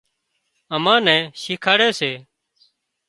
[0.75, 2.11] امان نين شيکاڙِ سي